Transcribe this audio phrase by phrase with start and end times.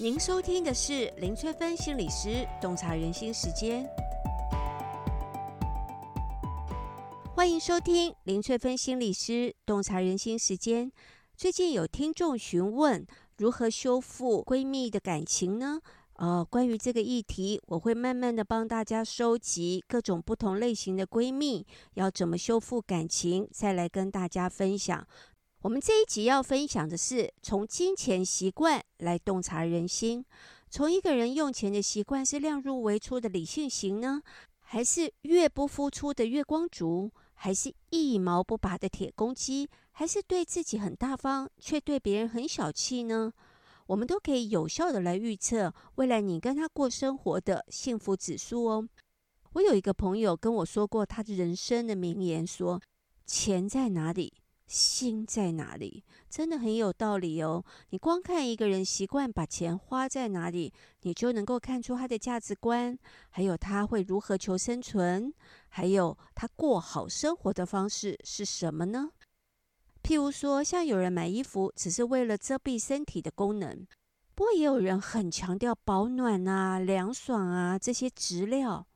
[0.00, 3.84] 您收听的是林翠芬心理师洞察人心时间，
[7.34, 10.92] 欢迎收听林翠芬心理师洞察人心时间。
[11.36, 13.04] 最近有听众询问
[13.38, 15.80] 如何修复闺蜜的感情呢？
[16.12, 25.04] 呃，关于这个议题，我会慢慢的帮大家收集各种不同类型的闺蜜，要怎么修复感情，再来跟大家分享。
[25.62, 30.24] 我们这一集要分享的是从金钱习惯来洞察人心。
[30.70, 34.22] 从一个人用钱的习惯是量入为出的理性型呢，
[34.60, 43.32] 还是越不付出的月光族，还是一毛不拔的铁公鸡，还是对自己很大方却对别人很小气呢？
[43.86, 48.88] 我们都可以有效的来预测未来你跟他过生活的幸福指数哦。
[49.54, 52.82] 我有一个朋友跟我说过他的人生的名言说，说
[53.26, 54.34] 钱在哪里，
[54.68, 57.64] 心在哪里，真的很有道理哦。
[57.88, 60.72] 你光看一个人习惯把钱花在哪里，
[61.02, 62.96] 你就能够看出他的价值观，
[63.30, 65.32] 还有他会如何求生存，
[65.70, 69.10] 还有他过好生活的方式是什么呢？
[70.02, 73.86] 譬如说，像有人买衣服只是为了遮蔽身体的功能，
[74.34, 78.86] 不过也有人很强调保暖啊、凉爽啊这些质料。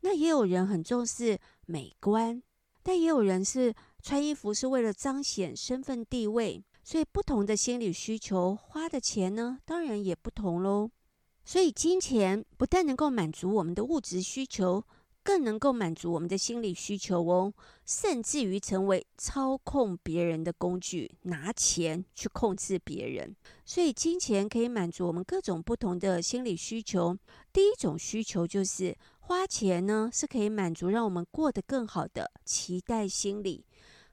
[0.00, 2.40] 那也有人很重视美观，
[2.82, 3.74] 但也有人是
[4.06, 6.62] 穿衣服是为了彰显身份地位。
[6.84, 10.88] 所以不同的心理需求，花的钱呢，当然也不同喽。
[11.44, 14.84] 所以金钱不但能够满足我们的物质需求。
[15.24, 17.52] 更能够满足我们的心理需求哦，
[17.84, 23.34] 甚至于成为操控别人的工具，拿钱去控制别人。
[23.64, 27.18] 所以，金钱可以满足我们各种不同的心理需求。
[27.52, 33.65] 第一种需求就是花钱呢，是可以满足让我们过得更好的期待心理。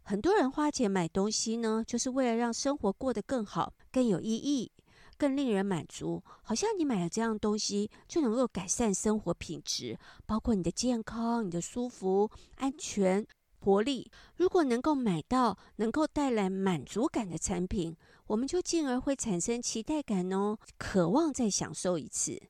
[0.04, 4.72] 很多人花钱买东西呢，就是为了让生活过得更好、更有意义。
[5.16, 13.26] 更令人满足，好像你买了这样东西就能够改善生活品质，包括你的健康、你的舒服、安全、
[13.60, 14.12] 活力。
[14.36, 17.96] 如果能够买到能够带来满足感的产品，
[18.28, 22.42] 我们就进而会产生期待感哦，渴望再享受一次。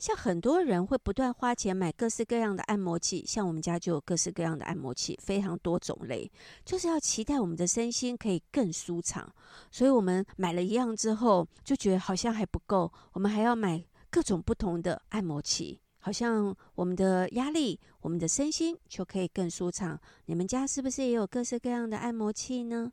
[0.00, 6.32] 像很多人会不断花钱买各式各样的按摩器，像我们家就有各式各样的按摩器，非常多种类，
[6.64, 9.30] 就是要期待我们的身心可以更舒畅。
[9.70, 20.00] 所以我们买了一样之后，就觉得好像还不够，我们还要买各种不同的按摩器，好像我们的压力、我们的身心就可以更舒畅。
[20.24, 22.90] 你们家是不是也有各式各样的按摩器呢？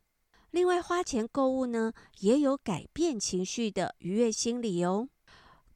[0.51, 5.07] 另外，花钱购物呢，也有改变情绪的愉悦心理哦。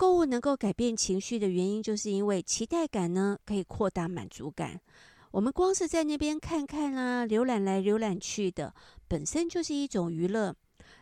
[0.01, 4.81] 购物能够改变情绪的原因，就是因为期待感呢，可以扩大满足感。
[5.29, 8.73] 我们光是在那边看看啊，浏览来浏览去的，
[9.07, 10.55] 本身就是一种娱乐。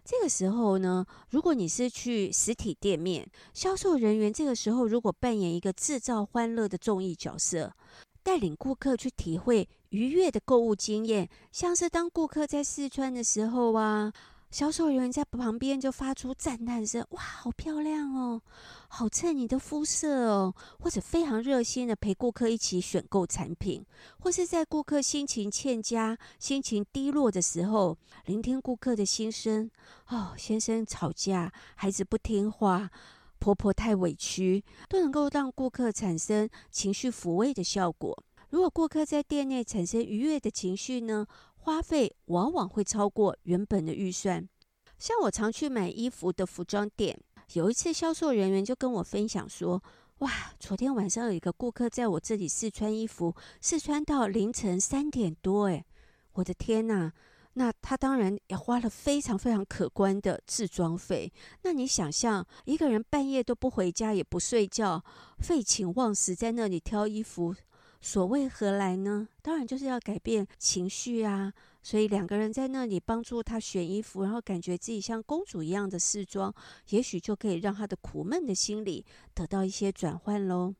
[0.03, 7.73] 这个时候呢，如果你是去实体店面，销售人员这个时候如果扮演一个制造欢乐的综艺角色，
[8.21, 14.11] 带领顾客去体会愉悦的购物经验，像是当顾客在试穿的时候啊。
[14.51, 18.41] 销售人员在旁边就发出赞叹声：“哇，好漂亮哦，
[18.87, 23.85] 好衬你的肤色哦。”或者非常热心的陪顾客一起选购产品，
[24.19, 27.95] 或是在顾客心情欠佳、心情低落的时候，
[28.25, 29.69] 聆听顾客的心声。
[30.07, 32.89] 哦，先生吵架，孩子不听话，
[33.37, 38.23] 婆婆太委屈，都能够让顾客产生情绪抚慰的效果。
[38.49, 41.27] 如果顾客在店内产生愉悦的情绪呢？
[41.69, 44.49] 花费往往会超过原本的预算。
[44.97, 47.15] 像我常去买衣服的服装店，
[47.53, 49.79] 有一次销售人员就跟我分享说
[50.17, 55.65] ：“哇，昨天晚上有一个顾客在我这里试穿衣服，试穿到凌晨三点多。
[55.65, 55.85] 诶，
[56.33, 57.11] 我的天呐！
[57.53, 61.31] 那他当然也花了非常非常可观的置装费。
[61.61, 65.03] 那你想象一个人半夜都不回家也不睡觉，
[65.37, 67.53] 废寝忘食在那里挑衣服。”
[68.01, 69.27] 所谓何来呢？
[69.41, 71.53] 当然就是要改变情绪啊！
[71.81, 76.53] 所以两个人在那里帮助他选衣服，然后感觉自己像公主一样的试装，
[76.89, 80.75] 也许就可以让他的苦闷的心理得到一些转换喽。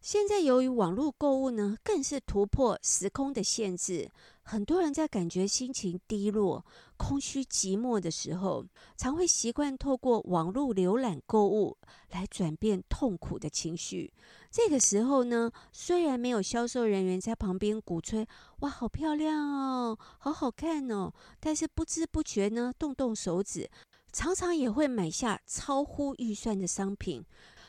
[0.00, 4.08] 现在由于网络购物呢，更是突破时空的限制。
[4.42, 6.64] 很多人在感觉心情低落、
[6.98, 8.66] 空虚、寂寞的时候，
[8.98, 11.78] 常会习惯透过网络浏览购物
[12.10, 14.12] 来转变痛苦的情绪。
[14.50, 18.26] 这个时候呢，虽然没有销售人员在旁边鼓吹
[18.60, 21.10] “哇，好漂亮哦，好好看哦”，
[21.40, 23.70] 但是不知不觉呢，动动手指，
[24.12, 27.24] 常常也会买下超乎预算的商品。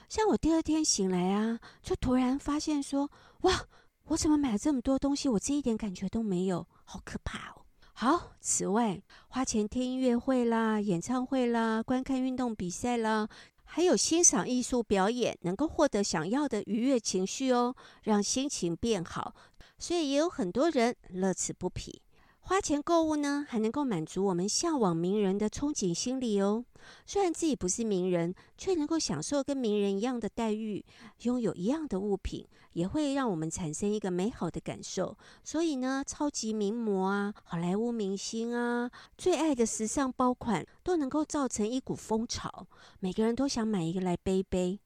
[0.10, 3.12] 像我第二天醒来啊，就突然发现说，
[3.42, 3.66] 哇，
[4.06, 5.30] 我怎么买了这么多东西？
[5.30, 7.59] 我这一点感觉都没有，好可怕哦。
[8.02, 13.28] 好，此外，花钱听音乐会啦、演唱会啦、观看运动比赛啦，
[13.66, 19.36] 还有欣赏艺术表演，能够获得想要的愉悦情绪哦，让心情变好。
[19.78, 22.02] 所以也有很多人乐此不疲。
[22.42, 26.66] 花钱购物呢，还能够满足我们向往名人的憧憬心理哦。
[27.06, 30.84] 虽然自己不是名人，却能够享受跟名人一样的待遇，
[31.22, 32.44] 拥有一样的物品，
[32.74, 35.16] 也会让我们产生一个美好的感受。
[35.44, 42.66] 所以呢，超级名模啊，好莱坞明星啊，最爱的时尚包款，都能够造成一股风潮，
[43.00, 44.80] 每个人都想买一个来背背。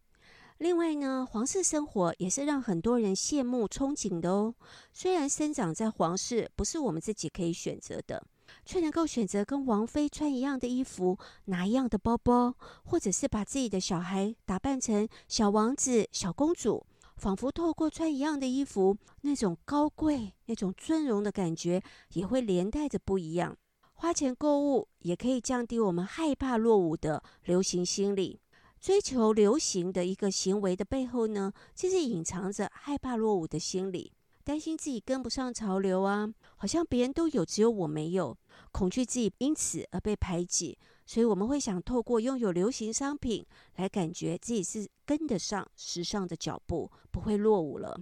[0.64, 4.56] 另外呢，皇室生活也是让很多人羡慕憧憬的哦。
[4.94, 8.26] 虽然生长在皇室不是我们自己可以选择的，
[8.64, 11.18] 却能够选择跟王妃穿一样的衣服，
[11.48, 12.56] 拿一样的包包，
[12.86, 16.86] 或者是把自己的小孩打扮成小王子、小公主，
[17.18, 21.84] 仿佛透过穿一样的衣服，那种高贵、那种尊荣的感觉
[22.14, 23.54] 也会连带着不一样。
[23.96, 28.40] 花钱购物也可以降低我们害怕落伍的流行心理。
[28.84, 34.12] 追求流行的一个行为的背后呢，其实隐藏着害怕落伍的心理，
[34.44, 38.38] 担心自己跟不上潮流啊，好像别人都有，只有我没有，
[38.74, 43.46] 恐惧自己因此而被排挤，所以我们会想透过拥有流行商品
[43.78, 47.98] 来感觉自己是跟得上时尚的脚步，不会落伍了。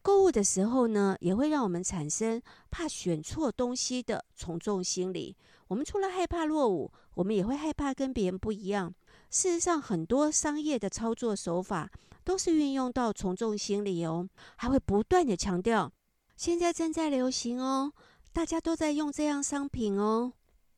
[0.00, 2.40] 购物的时候呢，也会让我们产生
[2.70, 5.36] 怕选错东西的从众心理。
[5.66, 8.94] 我们除了害怕落伍，我们也会害怕跟别人不一样。
[9.30, 11.90] 事实上，很多商业的操作手法
[12.24, 15.90] 都是运用到从众心理哦，还会不断地强调
[16.36, 17.92] 现在正在流行哦，
[18.32, 20.32] 大家都在用这样商品哦。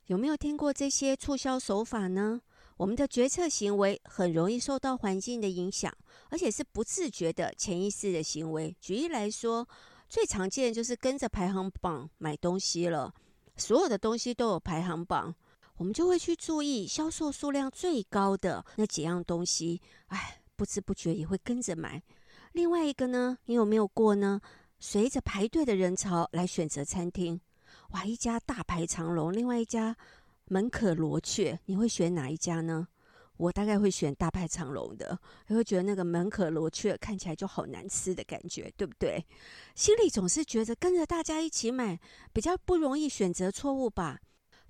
[0.06, 2.42] 有没有听过这些促销手法呢？
[2.76, 5.92] 我们的决策行为很容易受到环境的影响，
[6.28, 8.76] 而且是不自觉的潜意识的行为。
[8.80, 9.66] 举例来说，
[10.08, 13.14] 最常见就是跟着排行榜买东西了，
[13.56, 15.34] 所有的东西都有排行榜。
[15.82, 22.00] 我们就会去注意销售数量最高的那几样东西，哎，不知不觉也会跟着买。
[22.52, 24.40] 另外一个呢，你有没有过呢？
[24.78, 27.40] 随着排队的人潮来选择餐厅，
[27.90, 29.96] 哇，一家大排长龙，另外一家
[30.44, 32.86] 门可罗雀，你会选哪一家呢？
[33.36, 35.18] 我大概会选大排长龙的，
[35.48, 39.26] 你会觉得那个门可罗雀看起来就好难吃的感觉，对不对？
[39.74, 41.98] 心里总是觉得跟着大家一起买，
[42.32, 44.20] 比较不容易选择错误吧。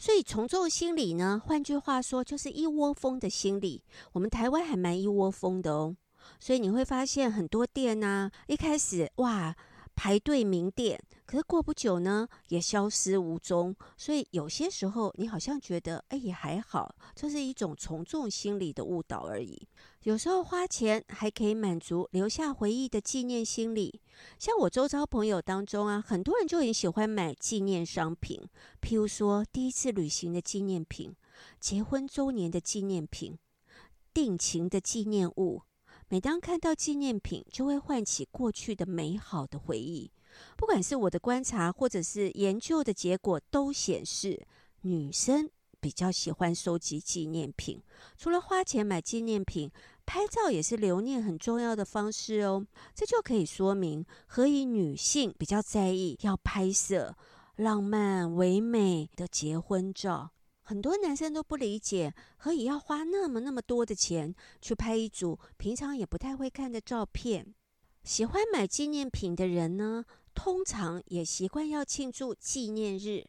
[0.02, 3.84] 所以从众心理呢，换句话说就是一窝蜂的心理。
[4.10, 5.96] 我们台湾还蛮一窝蜂的哦。
[6.40, 9.54] 所以你会发现很多店呢、一开始哇
[9.94, 13.74] 排队名店，可是过不久呢也消失无踪。
[13.96, 19.68] 所以有些时候你好像觉得哎也还好，这是一种从众心理的误导而已。
[20.04, 24.00] 有时候花钱还可以满足留下回忆的纪念心理，
[24.38, 28.40] 像我周遭朋友当中啊，很多人就很喜欢买纪念商品，
[28.80, 31.14] 譬如说第一次旅行的纪念品、
[31.60, 33.38] 结婚周年的纪念品、
[34.12, 35.62] 定情的纪念物。
[36.12, 40.10] 每当看到纪念品，就会唤起过去的美好的回忆。
[40.58, 44.46] 不管是我的观察，或者是研究的结果，都显示
[44.82, 45.48] 女生
[45.80, 47.82] 比较喜欢收集纪念品。
[48.18, 49.70] 除了花钱买纪念品，
[50.04, 57.16] 拍照也是留念很重要的方式哦，这就可以说明何以女性比较在意要拍摄
[57.56, 60.32] 浪漫唯美的结婚照。
[60.62, 67.54] 很多男生都不理解何以要花那么那么多的钱去拍一组平常也不太会看的照片。
[68.04, 70.04] 喜欢买纪念品的人呢，
[70.34, 73.26] 通常也习惯要庆祝纪念日，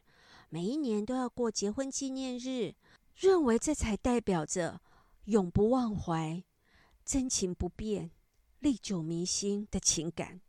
[0.48, 2.74] 每一年都要过结婚纪念日，
[3.16, 4.80] 认为这才代表着
[5.26, 6.42] 永不忘怀。
[7.04, 8.10] 真情不变、
[8.60, 10.40] 历久弥新的情感。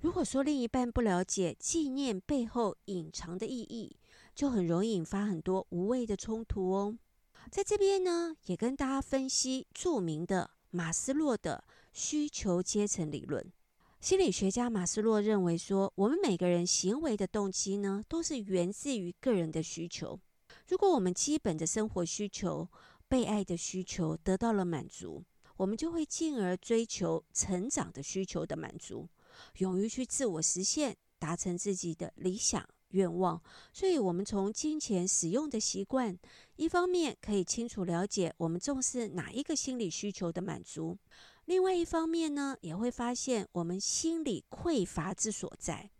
[0.00, 3.96] 如果说另一半不了解纪念背后隐藏的意义，
[4.34, 6.96] 就很容易引发很多无谓的冲突哦。
[7.50, 13.52] 在这边呢，也跟大家分析著名的马斯洛的需求阶层理论。
[14.00, 20.18] 心理学家马斯洛认为说，我们每个人行为的动机呢，都是源自于个人的需求。
[20.68, 22.68] 如果我们基本的生活需求、
[23.08, 25.22] 被爱的需求得到了满足，
[25.56, 29.08] 我们就会进而追求成长的需求的满足，
[29.58, 33.40] 勇于去自我实现，达成自己的理想愿望。
[33.72, 36.18] 所以，我们从金钱使用的习惯，
[36.56, 40.96] 一方面可以清楚了解我们重视哪一个心理需求的满足；
[41.44, 45.90] 另外一方面呢，也会发现我们心理匮乏之所在。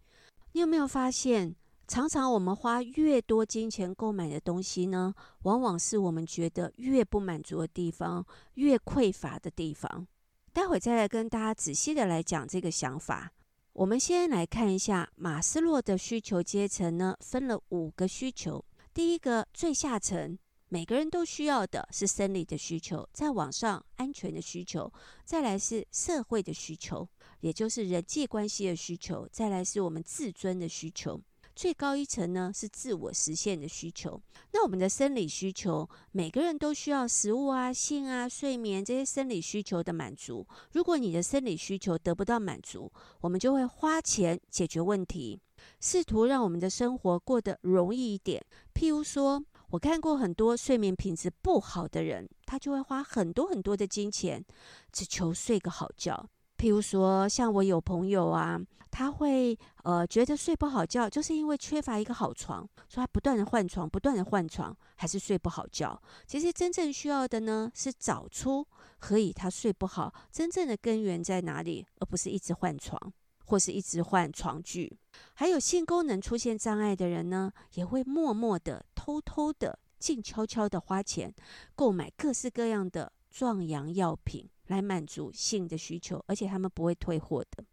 [0.52, 1.54] 你有没有发现？
[1.88, 10.06] 常常我们花越多金钱购买的东西呢，往往是我们觉得越不满足的地方，越匮乏的地方。
[10.54, 13.32] 待会再来跟大家仔细的来讲这个想法。
[13.74, 18.62] 我们先来看一下马斯洛的需求阶层呢，分了五个需求。
[18.92, 20.38] 第一个最下层，
[20.68, 24.92] 每个人都需要的是生理的需求，再往上安全的需求，
[25.24, 27.08] 再来是社会的需求，
[27.40, 31.18] 也就是人际关系的需求，再来是我们自尊的需求。
[31.62, 34.20] 最高一层呢是自我实现的需求。
[34.50, 40.44] 那我们的生理需求，每个人都需要食物啊、性啊、睡眠这些生理需求的满足。
[40.72, 42.90] 如果你的生理需求得不到满足，
[43.20, 45.38] 我们就会花钱解决问题，
[45.78, 48.44] 试图让我们的生活过得容易一点。
[48.74, 49.40] 譬如说，
[49.70, 54.44] 我看过很多睡眠品质不好的人，他就会花很多很多的金钱，
[54.90, 56.28] 只求睡个好觉。
[56.62, 58.56] 譬如说，像我有朋友啊，
[58.88, 66.00] 他会呃觉得睡不好觉，就是因为缺乏一个好床，所以他不断的换床，不断的换床，还是睡不好觉。
[66.24, 68.64] 其实真正需要的呢，是找出
[69.00, 73.12] 何以他睡不好，真正的根源在哪里，而不是一直换床，
[73.46, 74.96] 或是一直换床具。
[75.34, 81.34] 还有性功能出现障碍的人呢，也会默默的、偷偷的、静悄悄的花钱
[81.74, 84.48] 购买各式各样的壮阳药品。
[84.66, 87.64] 来满足性的需求，而且他们不会退货的。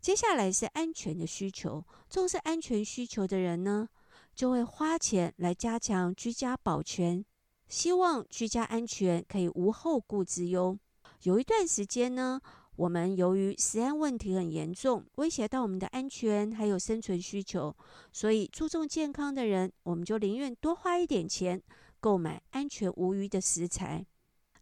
[0.00, 3.88] 接下来是安全的需求，重视安全需求的人呢，
[4.34, 7.24] 就会花钱来加强居家保全，
[7.68, 10.76] 希望居家安全可以无后顾之忧。
[11.22, 12.40] 有一段时间呢，
[12.74, 17.72] 我们由于食安问题很严重，威胁到我们的安全还有生存需求，
[18.12, 21.62] 所以注重健康的人，我们就宁愿多花一点钱
[22.00, 24.04] 购买安全无虞的食材。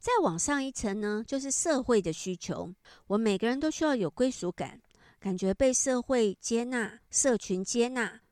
[0.00, 2.72] 再往上一层呢，就是社会的需求。
[3.06, 4.80] 我们每个人都需要有归属感，
[5.20, 8.22] 感觉被社会接纳、社群接纳。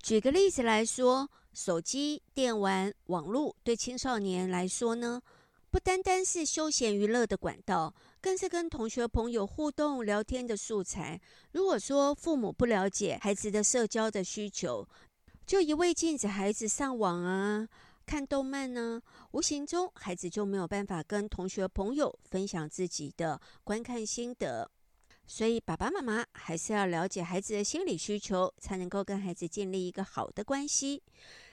[0.00, 5.20] 举个例子来说，手机、电玩、网络对青少年来说呢，
[5.68, 11.20] 不单单是休闲娱乐的管道，更是跟同学朋友互动聊天的素材。
[11.50, 14.86] 如果说父母不了解孩子的社交的需求，
[15.44, 17.66] 就一味禁止孩子上网啊。
[18.06, 24.70] 看动漫呢，无形中孩子就没有办法跟同学朋友分享自己的观看心得，
[25.26, 31.02] 所以爸爸妈妈还是要了解孩子的心理需求，才能够跟孩子建立一个好的关系。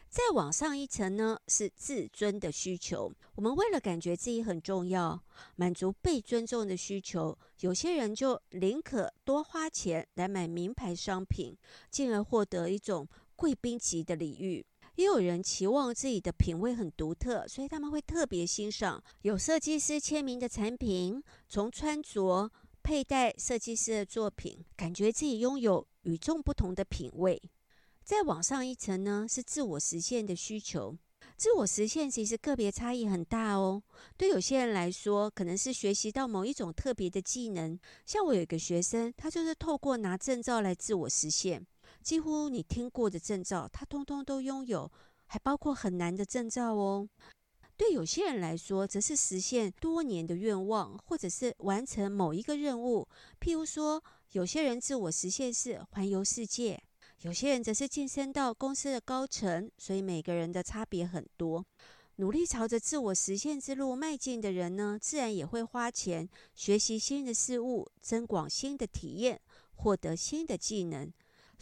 [0.07, 3.11] 再往上一层呢，是自尊的需求。
[3.33, 5.19] 我们为了感觉自己很重要，
[5.55, 11.57] 满足被尊重的需求，有些人就宁可多花钱来买名牌商品，
[11.89, 14.63] 进而获得一种贵宾级的礼遇。
[14.95, 22.51] 也有人期望自己的品味很独特，所以他们会特别欣赏有设计师签名的产品，从穿着、
[22.83, 27.41] 佩戴、设计师的作品，感觉自己拥有与众不同的品味。
[28.03, 30.95] 再往上一层呢，是自我实现的需求。
[31.37, 33.81] 自我实现其实个别差异很大哦。
[34.17, 41.65] 对有些人来说，可能是学习到某一种特别的技能，像我有一个学生，他就是透过拿证照来自我实现。
[42.03, 44.91] 几乎你听过的证照，他通通都拥有，
[45.25, 47.07] 还包括很难的证照哦。
[47.75, 53.07] 对有些人来说，则是实现多年的愿望，或者是完成某一个任务。
[53.39, 56.83] 譬如说，有些人自我实现是环游世界，
[57.21, 59.71] 有些人则是晋升到公司的高层。
[59.77, 61.65] 所以每个人的差别很多。
[62.17, 69.41] 努力朝着自我实现之路迈进的人呢，自然也会花钱学习新的事物，增广新的体验，
[69.73, 71.11] 获得新的技能。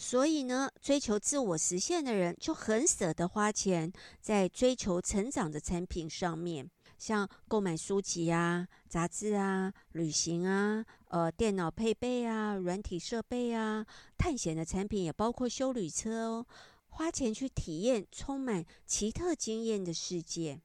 [0.03, 6.67] 所以呢，追求自我实现的人就很舍得花钱在追求成长的产品上面，
[6.98, 13.86] 像购买书籍啊、杂志啊、旅行啊、呃、电脑配备啊、软体设备啊、
[14.17, 16.48] 探险的产品也包括修旅车哦，
[16.89, 20.60] 花钱去体验充满奇特经验的世界。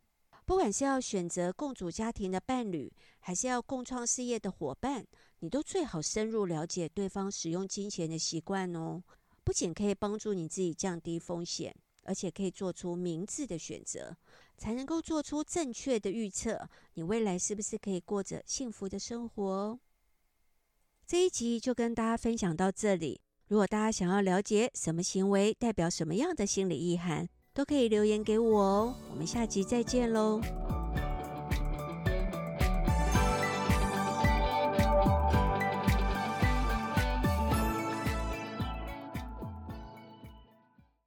[0.46, 5.06] 不管是要选择共组家庭的伴侣，还是要共创事业的伙伴，
[5.40, 9.02] 你都最好深入了解对方使用金钱的习惯哦。
[9.46, 11.72] 不仅可以帮助你自己降低风险，
[12.02, 14.16] 而且可以做出明智的选择，
[14.58, 16.68] 才能够做出正确的预测。
[16.94, 19.78] 你未来是不是可以过着幸福的生活？
[21.06, 23.20] 这一集就跟大家分享到这里。
[23.46, 28.96] 如果大家想要了解什么行为代表什么样的心理意涵，都可以留言给我哦。
[29.12, 30.40] 我们下集再见喽。